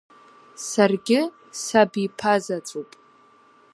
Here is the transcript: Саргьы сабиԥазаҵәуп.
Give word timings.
Саргьы 0.67 1.21
сабиԥазаҵәуп. 1.61 2.91